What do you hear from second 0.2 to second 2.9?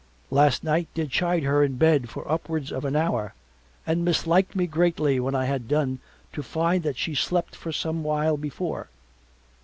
Last night did chide her in bed for upwards of